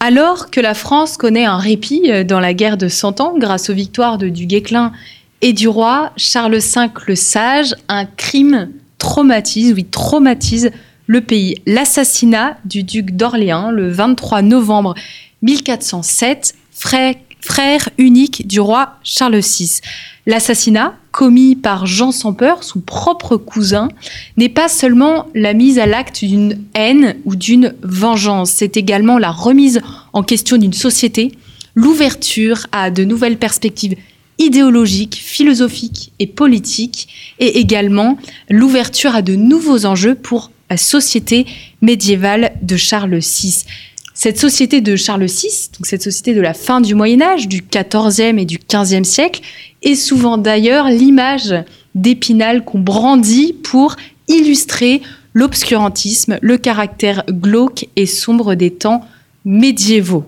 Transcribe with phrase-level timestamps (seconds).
[0.00, 3.70] Alors que la France connaît un répit euh, dans la guerre de Cent Ans grâce
[3.70, 4.92] aux victoires de du Guesclin
[5.40, 10.70] et du roi Charles V le Sage, un crime traumatise, oui, traumatise
[11.06, 11.62] le pays.
[11.66, 14.94] L'assassinat du duc d'Orléans le 23 novembre
[15.42, 19.80] 1407, frère, frère unique du roi Charles VI.
[20.26, 23.88] L'assassinat, commis par Jean sans peur, son propre cousin,
[24.36, 29.30] n'est pas seulement la mise à l'acte d'une haine ou d'une vengeance, c'est également la
[29.30, 29.80] remise
[30.12, 31.32] en question d'une société,
[31.74, 33.96] l'ouverture à de nouvelles perspectives
[34.38, 38.18] idéologiques, philosophiques et politiques, et également
[38.50, 41.46] l'ouverture à de nouveaux enjeux pour la société
[41.80, 43.64] médiévale de Charles VI.
[44.12, 47.62] Cette société de Charles VI, donc cette société de la fin du Moyen Âge, du
[47.62, 49.42] XIVe et du XVe siècle,
[49.86, 51.54] est souvent d'ailleurs l'image
[51.94, 53.96] d'Épinal qu'on brandit pour
[54.28, 55.00] illustrer
[55.32, 59.02] l'obscurantisme, le caractère glauque et sombre des temps
[59.44, 60.24] médiévaux.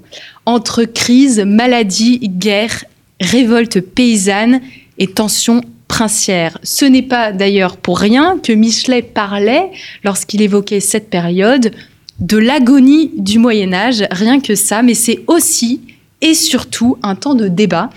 [0.47, 2.85] Entre crise, maladie, guerre,
[3.21, 4.61] révolte paysanne
[4.97, 6.59] et tensions princières.
[6.63, 9.71] Ce n'est pas d'ailleurs pour rien que Michelet parlait,
[10.05, 11.73] lorsqu'il évoquait cette période,
[12.21, 15.81] de l'agonie du Moyen Âge, rien que ça, mais c'est aussi
[16.21, 17.91] et surtout un temps de débat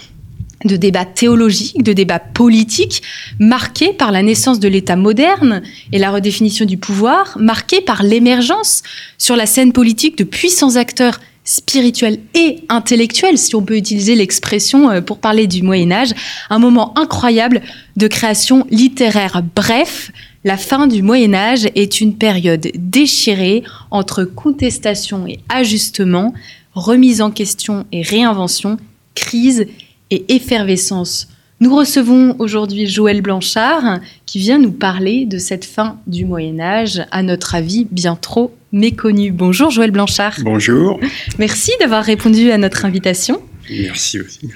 [0.65, 3.01] de débat théologique, de débat politique,
[3.39, 8.83] marqué par la naissance de l'État moderne et la redéfinition du pouvoir, marqué par l'émergence
[9.17, 14.91] sur la scène politique de puissants acteurs spirituels et intellectuels, si on peut utiliser l'expression
[14.91, 16.13] euh, pour parler du Moyen Âge,
[16.49, 17.61] un moment incroyable
[17.97, 19.41] de création littéraire.
[19.55, 20.11] Bref,
[20.43, 26.33] la fin du Moyen Âge est une période déchirée entre contestation et ajustement,
[26.73, 28.77] remise en question et réinvention,
[29.16, 29.66] crise
[30.11, 31.27] et effervescence.
[31.61, 37.03] Nous recevons aujourd'hui Joël Blanchard qui vient nous parler de cette fin du Moyen Âge,
[37.11, 39.31] à notre avis bien trop méconnue.
[39.31, 40.38] Bonjour Joël Blanchard.
[40.44, 41.00] Bonjour.
[41.38, 43.41] Merci d'avoir répondu à notre invitation.
[43.71, 44.49] Merci aussi.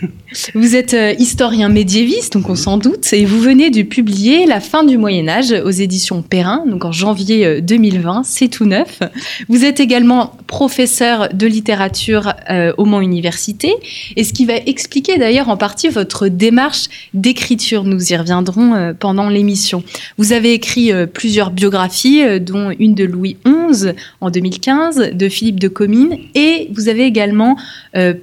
[0.56, 4.60] Vous êtes euh, historien médiéviste, donc on s'en doute, et vous venez de publier La
[4.60, 9.00] fin du Moyen Âge aux éditions Perrin, donc en janvier 2020, euh, c'est tout neuf.
[9.48, 13.74] Vous êtes également professeur de littérature euh, au Mans Université,
[14.18, 17.86] et ce qui va expliquer d'ailleurs en partie votre démarche d'écriture.
[17.86, 19.84] Nous y reviendrons pendant l'émission.
[20.18, 23.90] Vous avez écrit plusieurs biographies, dont une de Louis XI
[24.22, 27.58] en 2015, de Philippe de Comines, et vous avez également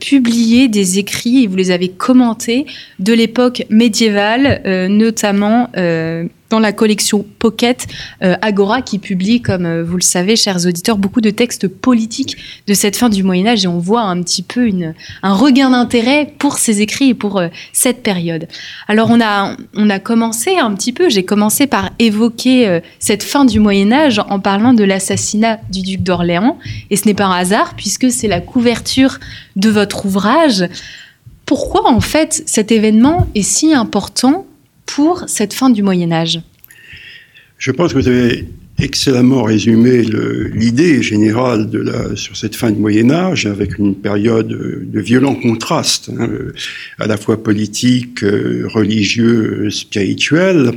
[0.00, 2.66] publié des écrits et vous les avez commentés
[2.98, 7.86] de l'époque médiévale, euh, notamment euh, dans la collection Pocket
[8.22, 12.36] euh, Agora qui publie, comme vous le savez, chers auditeurs, beaucoup de textes politiques
[12.66, 14.70] de cette fin du Moyen Âge et on voit un petit peu
[15.22, 17.42] un regain d'intérêt pour ces écrits et pour
[17.72, 18.48] cette période.
[18.86, 23.46] Alors on a, on a commencé un petit peu, j'ai commencé par évoquer cette fin
[23.46, 26.58] du Moyen Âge en parlant de l'assassinat du duc d'Orléans
[26.90, 29.18] et ce n'est pas un hasard puisque c'est la couverture
[29.56, 30.68] de votre ouvrage.
[31.46, 34.46] Pourquoi en fait cet événement est si important
[34.86, 36.40] pour cette fin du Moyen Âge
[37.58, 38.46] Je pense que vous avez
[38.78, 40.02] excellemment résumé
[40.52, 41.68] l'idée générale
[42.16, 46.28] sur cette fin du Moyen Âge, avec une période de violents contrastes, hein,
[46.98, 50.72] à la fois politique, euh, religieux, spirituel.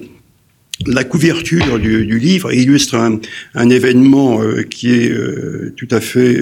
[0.88, 6.38] La couverture du, livre illustre un, événement euh, qui est euh, tout à fait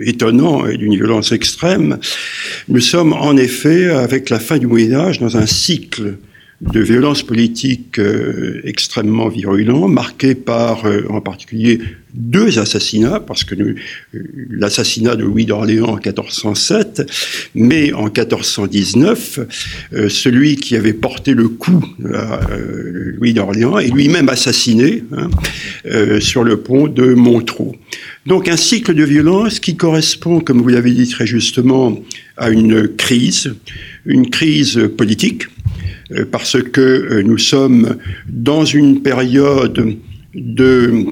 [0.00, 1.98] étonnant et d'une violence extrême.
[2.68, 6.14] Nous sommes en effet, avec la fin du Moyen Âge, dans un cycle
[6.62, 11.80] de violences politiques euh, extrêmement virulents, marqués par euh, en particulier
[12.14, 13.74] deux assassinats, parce que euh,
[14.48, 17.10] l'assassinat de Louis d'Orléans en 1407,
[17.56, 19.40] mais en 1419,
[20.08, 22.40] celui qui avait porté le coup à
[23.16, 25.30] Louis d'Orléans est lui-même assassiné hein,
[26.20, 27.72] sur le pont de Montreux.
[28.26, 31.98] Donc un cycle de violence qui correspond, comme vous l'avez dit très justement,
[32.36, 33.54] à une crise,
[34.04, 35.61] une crise politique, euh,
[36.30, 37.96] parce que euh, nous sommes
[38.28, 39.96] dans une période
[40.34, 41.06] de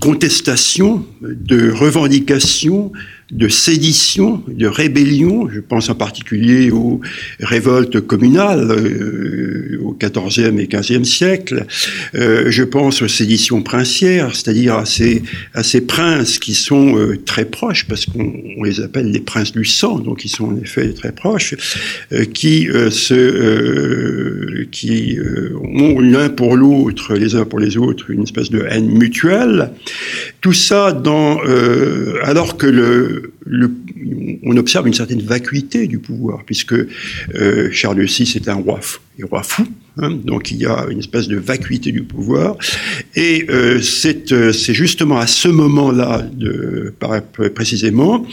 [0.00, 2.92] contestation, de revendication
[3.30, 5.48] de sédition, de rébellion.
[5.50, 7.00] Je pense en particulier aux
[7.40, 11.66] révoltes communales euh, au XIVe et XVe siècle.
[12.14, 15.22] Euh, je pense aux séditions princières, c'est-à-dire à ces,
[15.52, 18.32] à ces princes qui sont euh, très proches, parce qu'on
[18.64, 21.54] les appelle les princes du sang, donc ils sont en effet très proches,
[22.12, 25.18] euh, qui, se, qui
[25.62, 29.70] ont l'un pour l'autre, les uns pour les autres, une espèce de haine mutuelle.
[30.40, 31.40] Tout ça dans,
[32.22, 33.17] alors que le,
[34.44, 38.80] on observe une certaine vacuité du pouvoir, puisque euh, Charles VI est un roi
[39.24, 39.66] roi fou
[39.98, 40.10] hein.
[40.10, 42.56] donc il y a une espèce de vacuité du pouvoir,
[43.14, 43.80] et euh,
[44.32, 46.26] euh, c'est justement à ce moment-là,
[47.54, 48.24] précisément,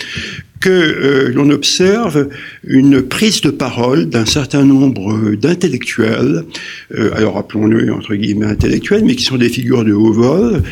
[0.62, 2.30] que l'on observe
[2.64, 6.44] une prise de parole d'un certain nombre d'intellectuels,
[7.14, 10.64] alors appelons-le entre guillemets intellectuels, mais qui sont des figures de haut vol,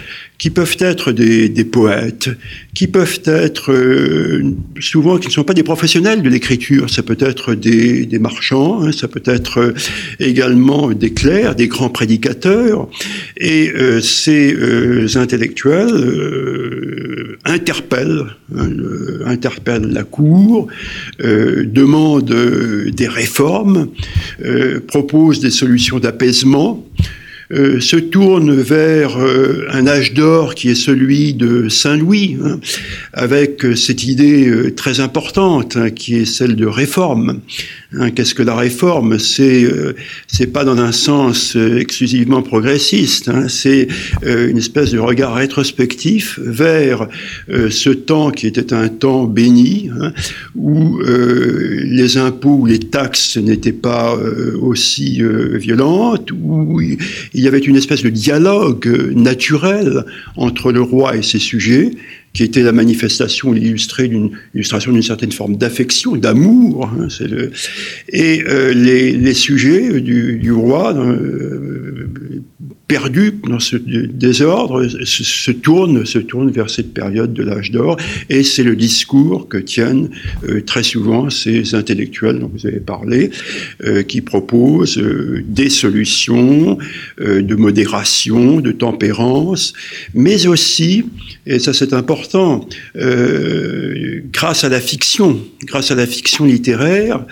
[0.44, 2.30] qui peuvent être des, poètes,
[2.74, 7.16] qui peuvent être euh, souvent qui ne sont pas des professionnels de l'écriture, ça peut
[7.22, 9.74] être des, marchands, hein, ça peut être euh,
[10.20, 12.88] également des clercs, des grands prédicateurs,
[13.38, 14.56] et euh, ces
[15.18, 18.70] intellectuels interpellent, hein,
[19.26, 20.68] interpellent la cour,
[21.20, 22.36] demandent
[22.94, 23.88] des réformes,
[24.88, 26.86] proposent des solutions d'apaisement.
[27.54, 32.60] Euh, se tourne vers euh, un âge d'or qui est celui de Saint-Louis, hein,
[33.14, 37.42] avec euh, cette idée très importante hein, qui est celle de réforme.
[37.96, 39.20] Hein, qu'est-ce que la réforme?
[39.20, 39.68] C'est
[40.28, 43.30] c'est pas dans un sens exclusivement progressiste.
[43.50, 43.88] c'est
[44.26, 47.08] une espèce de regard rétrospectif vers
[47.48, 49.92] ce temps qui était un temps béni,
[50.56, 54.18] où les impôts les taxes n'étaient pas
[54.60, 55.22] aussi
[55.54, 60.06] violentes, où il il y avait une espèce de dialogue naturel
[60.38, 61.92] entre le roi et ses sujets,
[62.32, 66.90] qui était la manifestation, illustration d'une certaine forme d'affection, d'amour.
[66.98, 67.10] Hein,
[68.08, 72.08] et euh, les, sujets du, roi, euh,
[72.88, 77.98] perdu dans ce désordre, se, tourne, se tourne vers cette période de l'âge d'or,
[78.30, 80.10] et c'est le discours que tiennent
[80.50, 83.32] euh, très souvent ces intellectuels dont vous avez parlé,
[83.84, 86.78] euh, qui proposent euh, des solutions
[87.20, 89.74] de modération, de tempérance,
[90.14, 91.06] mais aussi,
[91.46, 92.68] et ça c'est important,
[94.32, 97.26] grâce à la fiction, grâce à la fiction littéraire,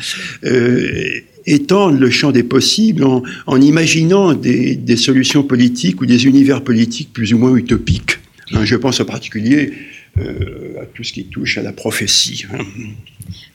[1.46, 7.34] étendre le champ des possibles en, imaginant des, solutions politiques ou des univers politiques plus
[7.34, 8.20] ou moins utopiques.
[8.54, 9.72] Hein, je pense en particulier
[10.18, 12.46] euh, à tout ce qui touche à la prophétie.
[12.54, 12.60] Hein.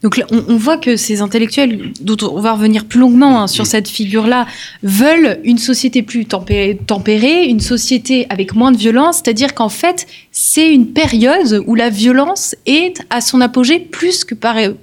[0.03, 3.89] Donc on, voit que ces intellectuels, dont on va revenir plus longuement hein, sur cette
[3.89, 4.47] figure-là,
[4.83, 10.73] veulent une société plus tempérée, une société avec moins de violence, c'est-à-dire qu'en fait, c'est
[10.73, 14.35] une période où la violence est à son apogée plus que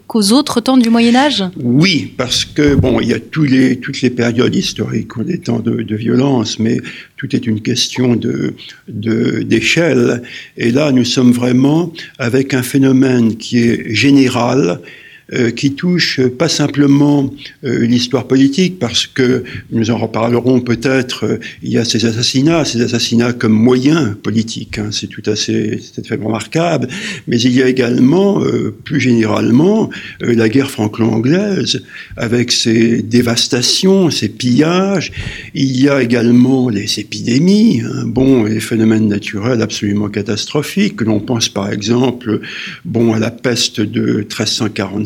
[0.08, 1.44] qu'aux autres temps du Moyen Âge.
[1.62, 5.38] Oui, parce que, bon, il y a tous les, toutes les périodes historiques ont des
[5.38, 6.80] temps de, de violence, mais
[7.24, 8.54] tout est une question de,
[8.88, 10.24] d'échelle.
[10.58, 16.20] Et là, nous sommes vraiment avec un phénomène qui est général, Schüler euh, qui touche
[16.38, 17.34] pas simplement
[17.64, 22.66] euh, l'histoire politique, parce que nous en reparlerons peut-être, euh, il y a ces assassinats,
[22.66, 26.90] ces assassinats comme moyen politique, hein, c'est tout c'est fait remarquable,
[27.28, 28.42] mais il y a également,
[28.84, 29.90] plus généralement,
[30.20, 31.84] la guerre franco-anglaise,
[32.18, 35.14] avec ses dévastations, ses pillages,
[35.54, 41.48] il y a également les épidémies, hein, bon, les phénomènes naturels absolument catastrophiques, l'on pense
[41.48, 42.42] par exemple,
[42.84, 44.24] bon, à la peste de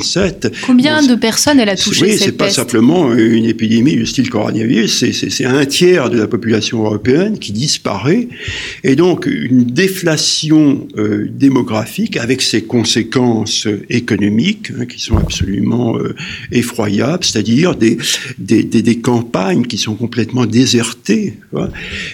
[0.07, 4.29] 1347, Combien de personnes elle a touché Oui, c'est pas simplement une épidémie du style
[4.29, 8.27] coronavirus, c'est un tiers de la population européenne qui disparaît,
[8.84, 16.15] et donc une déflation euh, démographique avec ses conséquences économiques hein, qui sont absolument euh,
[16.51, 17.98] effroyables, c'est-à-dire des
[18.38, 21.34] des, des, campagnes qui sont complètement désertées,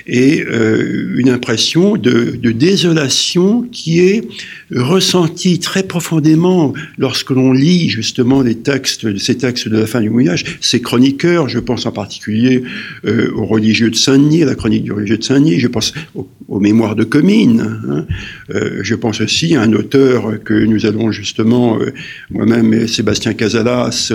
[0.07, 4.23] et euh, une impression de, de désolation qui est
[4.71, 10.09] ressentie très profondément lorsque l'on lit justement les textes, ces textes de la fin du
[10.09, 12.63] Moyen Âge, ces chroniqueurs, je pense en particulier
[13.05, 16.95] euh, aux religieux de Saint-Denis, la chronique du religieux de Saint-Denis, je pense aux, mémoires
[16.95, 18.05] de Comines, hein.
[18.53, 21.91] euh, je pense aussi à un auteur que nous allons justement, euh,
[22.29, 24.13] moi-même et Sébastien Casalas,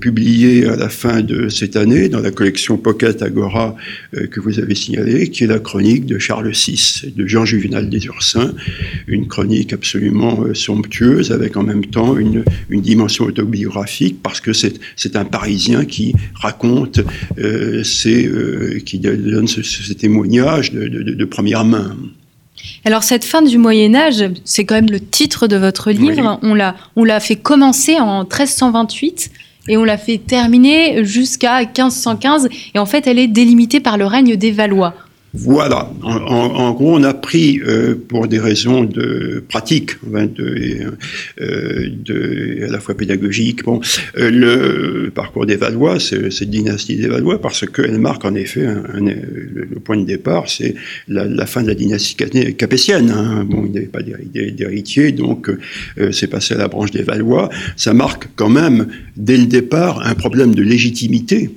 [0.00, 3.76] publier à la fin de cette année dans la collection Pocket Agora
[4.30, 8.04] que vous avez signalée, qui est la chronique de Charles VI, de Jean Juvenal des
[8.06, 8.52] Ursins,
[9.06, 12.44] une chronique absolument somptueuse avec en même temps une
[12.82, 17.00] dimension autobiographique parce que c'est un Parisien qui raconte,
[17.38, 21.96] euh, euh qui donne ce, témoignage de, première main.
[22.84, 26.38] Alors cette fin du Moyen Âge, c'est quand même le titre de votre livre.
[26.42, 29.30] On l'a, on l'a fait commencer en 1328
[29.68, 32.48] et on l'a fait terminer jusqu'à 1515.
[32.74, 34.94] Et en fait, elle est délimitée par le règne des Valois.
[35.34, 35.90] Voilà.
[36.02, 40.26] En, gros, on a pris, euh, pour des raisons de pratique, euh,
[41.38, 47.64] de, à la fois pédagogique, euh, le parcours des Valois, cette dynastie des Valois, parce
[47.66, 50.74] qu'elle marque en effet un, le, point de départ, c'est
[51.08, 53.10] la, fin de la dynastie capétienne.
[53.10, 53.46] Hein.
[53.48, 55.50] Bon, il n'y avait pas d'héritier, donc
[56.10, 57.48] c'est passé à la branche des Valois.
[57.76, 58.86] Ça marque quand même,
[59.16, 61.50] dès le départ, un problème de légitimité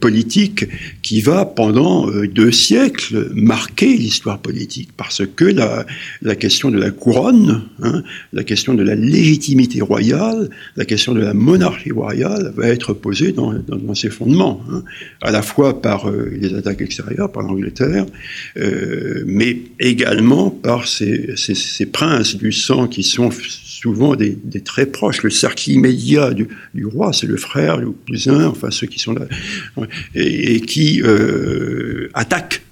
[0.00, 0.66] politique
[1.02, 2.77] qui va pendant deux siècles
[3.34, 8.94] marqué l'histoire politique, parce que la, question de la couronne, hein, la question de la
[8.94, 13.54] légitimité royale, la question de la monarchie royale va être posée dans,
[13.94, 14.82] ses fondements, hein,
[15.22, 18.06] à la fois par euh, les attaques extérieures, par l'Angleterre,
[18.56, 23.30] euh, mais également par ces, ces, ces, princes du sang qui sont
[23.80, 25.22] souvent des, très proches.
[25.22, 26.48] Le cercle immédiat du,
[26.84, 29.26] roi, c'est le frère, le cousin, enfin ceux qui sont là,
[30.14, 32.62] et, et qui euh, attaquent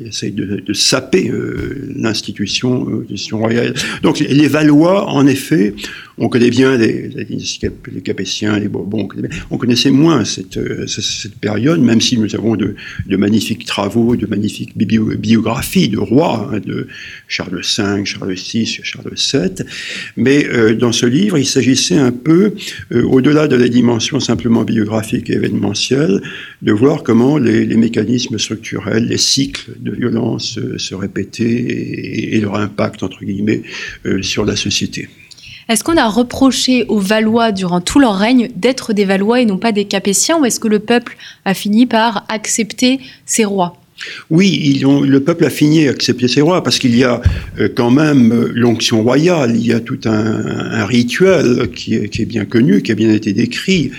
[0.00, 3.74] Il essaye de, de saper euh, l'institution euh, royale.
[4.02, 5.74] Donc les Valois, en effet,
[6.20, 7.10] on connaît bien les,
[8.04, 9.08] Capétiens, les Bourbons,
[9.50, 12.76] on connaissait moins cette, euh, cette, période, même si nous avons de,
[13.08, 16.88] magnifiques travaux, de magnifiques biographies de rois, hein, de
[17.26, 19.66] Charles V, Charles VI, Charles VII.
[20.16, 22.52] Mais euh, dans ce livre, il s'agissait un peu,
[22.92, 26.20] euh, au-delà de la dimension simplement biographique et événementielle,
[26.60, 32.40] de voir comment les, les mécanismes structurels, les cycles de violence se répétaient et, et,
[32.40, 33.62] leur impact, entre guillemets,
[34.20, 35.08] sur la société.
[35.70, 39.56] Est-ce qu'on a reproché aux Valois durant tout leur règne d'être des Valois et non
[39.56, 43.76] pas des Capétiens ou est-ce que le peuple a fini par accepter ces rois?
[44.30, 47.20] Oui, le peuple a fini à accepter ses rois parce qu'il y a
[47.58, 52.44] euh, quand même euh, l'onction royale, il y a tout un, rituel qui est, bien
[52.44, 53.90] connu, qui a bien été décrit.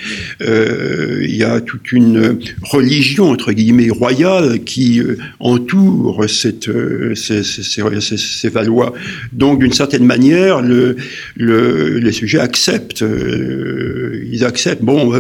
[0.42, 5.02] Euh, il y a toute une religion entre guillemets royale qui
[5.40, 6.70] entoure cette,
[7.16, 8.94] ces, Valois.
[9.32, 10.96] Donc, d'une certaine manière, le,
[11.38, 13.04] les sujets acceptent.
[13.04, 14.84] ils acceptent.
[14.84, 15.14] Bon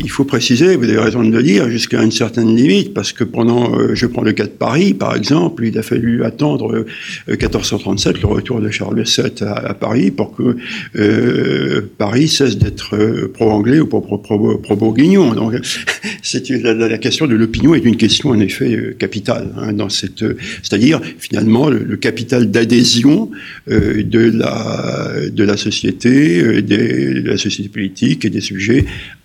[0.00, 3.24] il faut préciser, vous avez raison de le dire, jusqu'à une certaine limite, parce que
[3.24, 6.84] pendant, je prends le cas de Paris, par exemple, il a fallu attendre
[7.28, 10.56] 1437, euh, le retour de Charles VII à, Paris, pour que
[10.96, 12.96] euh, Paris cesse d'être
[13.32, 15.34] pro-anglais ou pro-bourguignon.
[15.34, 15.54] Donc,
[16.22, 21.96] c'est la, question de l'opinion est une question en effet capitale hein, c'est-à-dire finalement le,
[21.96, 23.30] capital d'adhésion
[23.66, 28.84] de la de la société, de la société politique et des sujets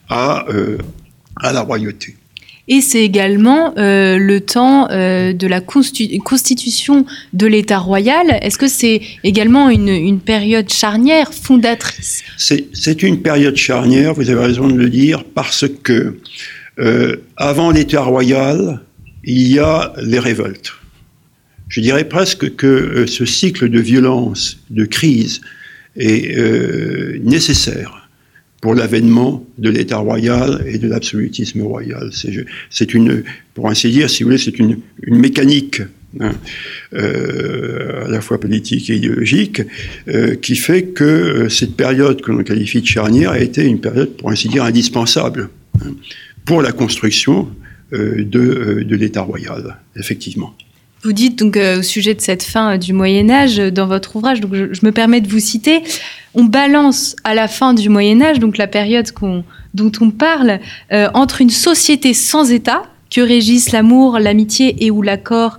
[0.10, 0.78] à, euh,
[1.36, 2.16] à la royauté.
[2.70, 8.40] Et c'est également euh, le temps euh, de la constitution de l'État royal.
[8.42, 12.24] Est-ce que c'est également une, période charnière, fondatrice?
[12.38, 16.18] C'est une période charnière, vous avez raison de le dire, parce que
[16.80, 18.82] euh, avant l'État royal,
[19.24, 20.74] il y a les révoltes.
[21.70, 25.42] Je dirais presque que ce cycle de violence, de crise,
[25.96, 26.38] est
[27.24, 27.97] nécessaire
[28.68, 32.10] pour l'avènement de l'État royal et de l'absolutisme royal.
[32.70, 35.84] C'est une, pour ainsi dire, si vous voulez, c'est une, une, mécanique
[36.20, 36.34] hein,
[36.94, 39.62] euh, à la fois politique et idéologique
[40.10, 43.80] euh, qui fait que euh, cette période que l'on qualifie de charnière a été une
[43.80, 45.48] période, pour ainsi dire, indispensable
[45.80, 45.94] hein,
[46.44, 47.48] pour la construction
[47.94, 50.54] de, de l'État royal, effectivement.
[51.04, 54.54] Vous dites donc au sujet de cette fin du Moyen Âge dans votre ouvrage, donc
[54.54, 55.84] je, me permets de vous citer,
[56.38, 59.08] on balance à la fin du Moyen Âge, donc la période
[59.74, 60.60] dont on parle,
[60.94, 65.58] euh, entre une société sans État que régissent l'amour, l'amitié et ou l'accord,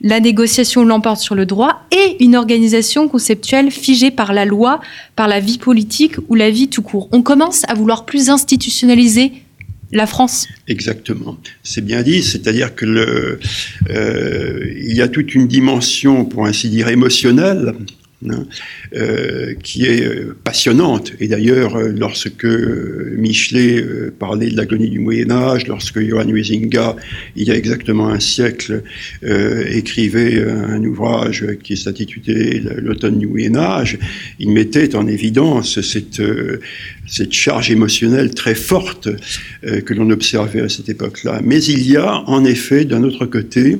[0.00, 4.80] la négociation l'emporte sur le droit, et une organisation conceptuelle figée par la loi,
[5.14, 7.08] par la vie politique ou la vie tout court.
[7.12, 9.32] On commence à vouloir plus institutionnaliser
[9.92, 10.48] la France.
[10.68, 11.36] Exactement.
[11.62, 12.86] C'est bien dit, c'est-à-dire que
[13.90, 17.74] euh, il y a toute une dimension, pour ainsi dire, émotionnelle
[18.30, 18.46] Hein,
[18.94, 21.12] euh, qui est euh, passionnante.
[21.20, 23.84] Et d'ailleurs, euh, lorsque Michelet
[24.18, 26.96] parlait de l'agonie du Moyen Âge, lorsque Johann Huizinga,
[27.36, 28.82] il y a exactement un siècle,
[29.22, 33.98] écrivait un ouvrage qui s'intitulait L'automne du Moyen Âge,
[34.38, 36.22] il mettait en évidence cette,
[37.06, 39.08] cette charge émotionnelle très forte
[39.62, 41.40] que l'on observait à cette époque-là.
[41.44, 43.76] Mais il y a en effet, d'un autre côté,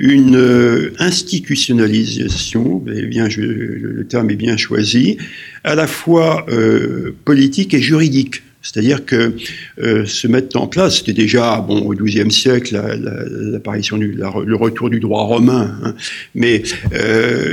[0.00, 5.18] une euh, institutionnalisation, bien, le terme est bien choisi,
[5.62, 9.34] à la fois euh, politique et juridique C'est-à-dire que
[9.82, 12.80] euh, se mettre en place, c'était déjà bon au XIIe siècle
[13.52, 15.94] l'apparition le retour du droit romain, hein.
[16.34, 16.62] mais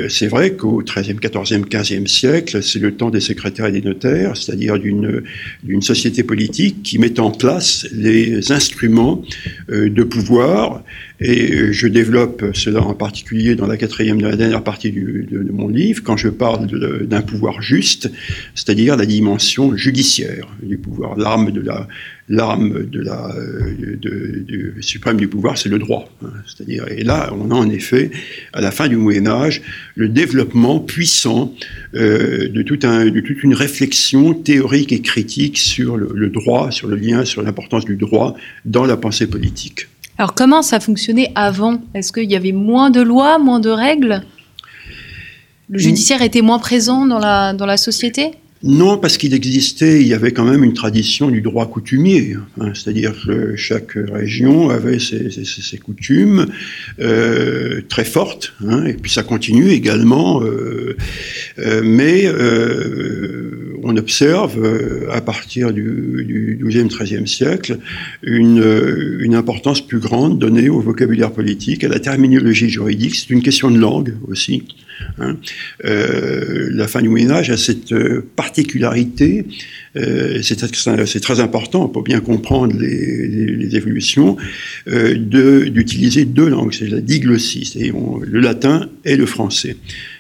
[0.08, 4.38] c'est vrai qu'au XIIIe, XIVe, XVe siècle, c'est le temps des secrétaires et des notaires,
[4.38, 9.22] c'est-à-dire d'une société politique qui met en place les instruments
[9.70, 10.84] de pouvoir
[11.20, 15.68] et je développe cela en particulier dans la quatrième, dans la dernière partie de, mon
[15.68, 16.68] livre, quand je parle
[17.08, 18.12] d'un pouvoir juste,
[18.54, 21.18] c'est-à-dire la dimension judiciaire du pouvoir.
[21.18, 21.88] L'arme de la,
[22.30, 23.34] l'arme de la,
[23.80, 26.08] de, de, suprême du pouvoir, c'est le droit.
[26.24, 26.30] Hein.
[26.46, 28.12] c'est-à-dire, et là, on a en effet,
[28.54, 29.64] à la fin du Moyen Âge,
[29.96, 31.54] le développement puissant
[31.96, 37.26] euh, de, de toute une réflexion théorique et critique sur le droit, sur le lien,
[37.26, 39.88] sur l'importance du droit dans la pensée politique.
[40.18, 41.80] Alors comment ça fonctionnait avant?
[41.94, 44.24] Est-ce qu'il y avait moins de lois, moins de règles?
[45.70, 48.32] Le judiciaire était moins présent dans la, dans la société?
[48.64, 52.72] Non, parce qu'il existait, il y avait quand même une tradition du droit coutumier, hein.
[52.74, 56.48] c'est-à-dire que chaque région avait ses, coutumes
[57.00, 60.98] euh, très fortes, hein, et puis ça continue également, euh,
[61.60, 62.26] euh, mais
[63.88, 64.58] on observe
[65.12, 67.80] à partir du, XIIe, XIIIe siècle
[68.22, 73.42] une, une importance plus grande donnée au vocabulaire politique, à la terminologie juridique, c'est une
[73.42, 74.64] question de langue aussi.
[75.20, 75.38] Hein.
[75.86, 79.46] Euh, la fin du Moyen Âge a cette euh, particularité,
[79.96, 84.38] euh, c'est très important pour bien comprendre les, évolutions,
[84.88, 89.76] d'utiliser deux langues, c'est la diglossie, c'est le latin et le français.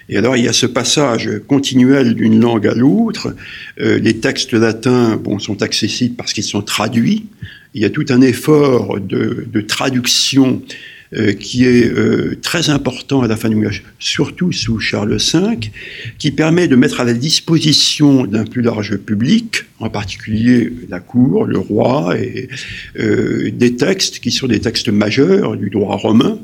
[0.09, 3.35] Et alors il y a ce passage continuel d'une langue à l'autre.
[3.77, 7.25] les textes latins bon, sont accessibles parce qu'ils sont traduits.
[7.73, 10.61] Il y a tout un effort de, traduction
[11.13, 15.39] euh, qui est euh, très important à la fin du Moyen surtout sous Charles V,
[16.17, 21.45] qui permet de mettre à la disposition d'un plus large public, en particulier la cour,
[21.45, 22.49] le roi, et
[22.99, 26.39] euh, des textes qui sont des textes majeurs du droit romain.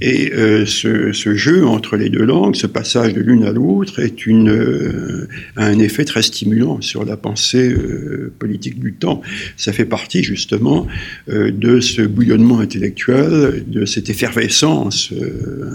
[0.00, 4.26] Et euh, ce, jeu entre les deux langues, ce passage de l'une à l'autre, est
[4.26, 9.22] une, euh, un effet très stimulant sur la pensée euh, politique du temps.
[9.56, 10.86] Ça fait partie justement
[11.26, 15.12] de ce bouillonnement intellectuel, de cette effervescence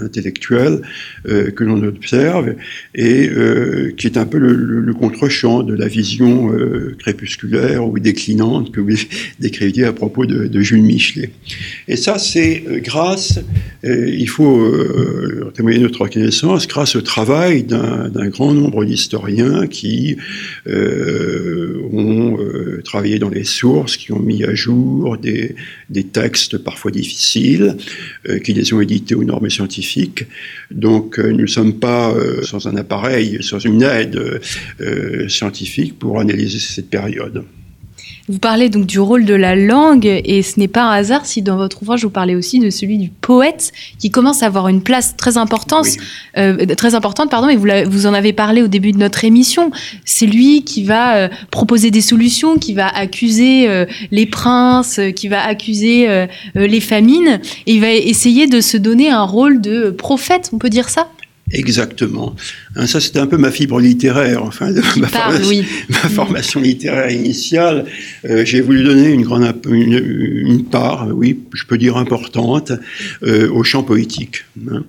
[0.02, 0.82] intellectuelle
[1.24, 2.54] que l'on observe
[2.94, 3.30] et
[3.96, 6.52] qui est un peu le, le, contre-champ de la vision
[6.98, 8.96] crépusculaire ou déclinante que vous
[9.40, 11.30] décriviez à propos de, de Jules Michelet.
[11.88, 13.39] Et ça, c'est grâce
[13.82, 20.16] il faut euh, témoigner notre reconnaissance grâce au travail d'un grand nombre d'historiens qui
[20.66, 25.54] euh, ont euh, travaillé dans les sources, qui ont mis à jour des,
[25.88, 27.76] des textes parfois difficiles,
[28.44, 30.24] qui les ont édités aux normes scientifiques.
[30.70, 34.40] Donc nous ne sommes pas sans un appareil, sans une aide
[35.28, 37.44] scientifique pour analyser cette période.
[38.30, 41.42] Vous parlez donc du rôle de la langue et ce n'est pas un hasard si
[41.42, 44.82] dans votre ouvrage vous parlez aussi de celui du poète qui commence à avoir une
[44.82, 45.88] place très importante,
[46.38, 49.72] euh, très importante pardon, et vous, vous, en avez parlé au début de notre émission.
[50.04, 55.26] C'est lui qui va euh, proposer des solutions, qui va accuser euh, les princes, qui
[55.26, 56.06] va accuser
[56.54, 60.70] les famines et il va essayer de se donner un rôle de prophète, on peut
[60.70, 61.08] dire ça?
[61.52, 62.36] Exactement.
[62.76, 67.86] Hein, ça, c'était un peu ma fibre littéraire, enfin, ma, formation, ma, formation, littéraire initiale.
[68.24, 69.92] Euh, j'ai voulu donner une grande une,
[70.46, 72.72] une, part, oui, je peux dire importante,
[73.22, 74.44] euh, au champ poétique.
[74.70, 74.84] Hein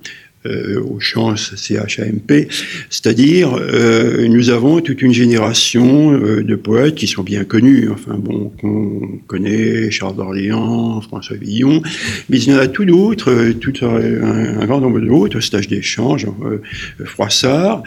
[0.46, 2.48] euh, au champ CHAMP,
[2.90, 8.14] c'est-à-dire euh, nous avons toute une génération euh, de poètes qui sont bien connus, enfin
[8.14, 11.82] bon, qu'on connaît, Charles d'Orléans, François Villon,
[12.28, 15.68] mais il y en a tout d'autres, euh, tout un, un, grand nombre d'autres, stage
[15.68, 16.58] d'échange, euh,
[17.04, 17.82] Froissart,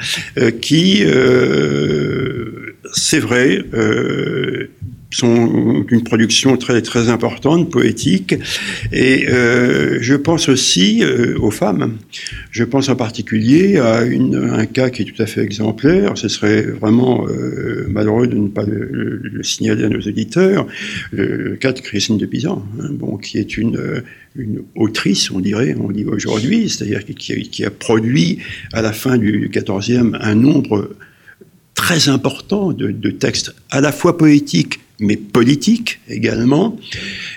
[0.61, 1.03] qui,
[2.93, 3.59] c'est vrai,
[5.15, 8.35] sont une production très très importante, poétique.
[8.91, 11.97] Et euh, je pense aussi euh, aux femmes.
[12.51, 16.17] Je pense en particulier à un cas qui est tout à fait exemplaire.
[16.17, 20.67] Ce serait vraiment euh, malheureux de ne pas le, le, signaler à nos éditeurs.
[21.11, 24.03] Le, cas de Christine de Pizan, hein, bon, qui est une
[24.37, 28.39] une autrice, on dirait, on dit aujourd'hui, c'est-à-dire qui, qui, a produit
[28.73, 30.89] à la fin du XIVe un nombre
[31.73, 36.77] très important de textes à la fois poétiques mais politique également,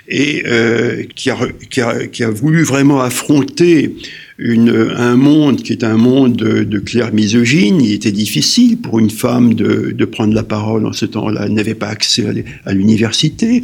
[0.07, 3.95] et euh, qui, a, voulu vraiment affronter
[4.41, 7.81] un monde qui est un monde de, de claire misogyne.
[7.81, 11.43] Il était difficile pour une femme de, prendre la parole en ce temps-là.
[11.45, 12.25] Elle n'avait pas accès
[12.65, 13.63] à l'université.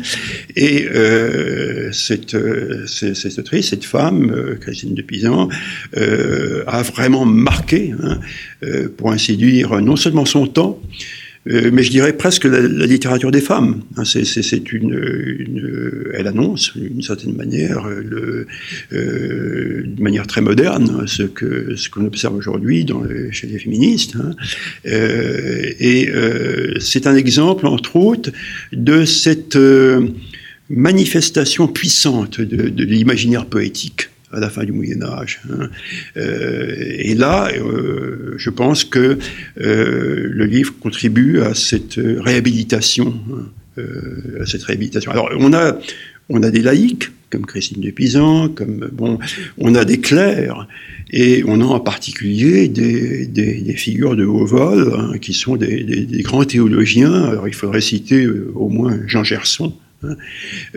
[0.57, 2.35] Et euh, cette,
[2.87, 5.49] cette autrice, cette femme, euh, Christine de Pizan,
[5.97, 8.19] euh, a vraiment marqué, hein,
[8.63, 10.79] euh, pour ainsi dire, non seulement son temps,
[11.47, 13.81] euh, mais je dirais presque la, littérature des femmes.
[13.97, 18.47] Hein, c'est une, elle annonce d'une certaine manière, le,
[18.93, 22.85] euh, de manière très moderne, ce que ce qu'on observe aujourd'hui
[23.31, 24.15] chez les féministes.
[24.15, 24.31] Hein.
[24.87, 28.31] Euh, et euh, c'est un exemple, entre autres,
[28.71, 30.07] de cette euh,
[30.69, 35.41] manifestation puissante de, de l'imaginaire poétique à la fin du Moyen Âge.
[35.49, 35.69] Hein.
[36.17, 39.17] Euh, et là, euh, je pense que
[39.61, 43.13] euh, le livre contribue à cette réhabilitation.
[43.31, 43.49] Hein,
[44.39, 45.11] à cette réhabilitation.
[45.11, 45.77] Alors, on a,
[46.29, 49.19] on a des laïcs, comme Christine de Pisan, comme, bon,
[49.57, 50.65] on a des clercs,
[51.11, 56.45] et on a en particulier des, figures de haut vol, hein, qui sont des, grands
[56.45, 57.25] théologiens.
[57.25, 59.73] Alors, il faudrait citer au moins Jean Gerson,
[60.05, 60.15] Hein,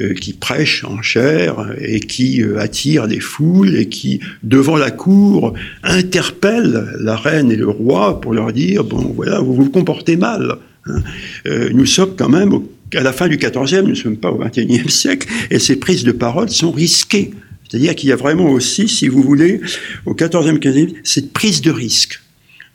[0.01, 4.91] euh, qui prêche en chair et qui euh, attire des foules et qui, devant la
[4.91, 10.17] cour, interpelle la reine et le roi pour leur dire bon voilà vous vous comportez
[10.17, 10.57] mal.
[10.87, 11.03] Hein.
[11.47, 12.53] Euh, nous sommes quand même
[12.95, 16.05] à la fin du XIVe, nous ne sommes pas au XXIe siècle, et ces prises
[16.05, 17.33] de parole sont risquées.
[17.69, 19.61] C'est-à-dire qu'il y a vraiment aussi, si vous voulez,
[20.07, 22.21] au XIVe, XVe, cette prise de risque.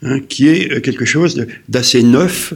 [0.05, 2.53] Hein, qui est quelque chose d'assez neuf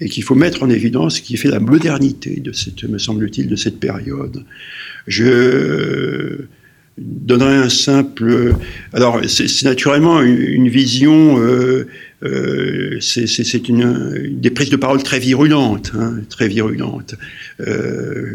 [0.00, 3.56] et qu'il faut mettre en évidence, qui fait la modernité de cette, me semble-t-il, de
[3.56, 4.44] cette période.
[5.06, 6.46] Je
[6.98, 8.54] donnerai un simple.
[8.92, 11.88] Alors, c'est naturellement une, vision euh,
[12.22, 17.14] euh, c'est une, des prises de parole très virulentes, hein, très virulentes.
[17.66, 18.34] Euh,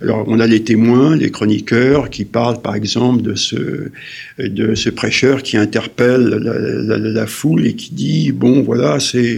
[0.00, 5.56] alors, on a les témoins, les chroniqueurs qui parlent, par exemple, de ce, prêcheur qui
[5.56, 9.36] interpelle la, foule et qui dit bon, voilà, c'est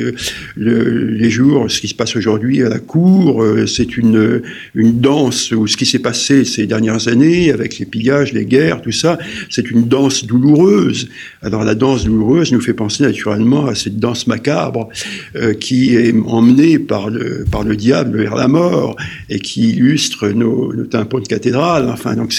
[0.56, 4.42] le, les jours, ce qui se passe aujourd'hui à la cour, euh, c'est une,
[4.74, 8.82] une danse ou ce qui s'est passé ces dernières années avec les pillages, les guerres,
[8.82, 11.08] tout ça, c'est une danse douloureuse.
[11.40, 14.88] Alors, la danse douloureuse nous fait penser naturellement à cette danse macabre
[15.36, 18.96] euh, qui est emmenée par le, par le diable vers la mort
[19.30, 21.88] et qui illustre nos, nos tympans de cathédrale.
[21.88, 22.34] Enfin, donc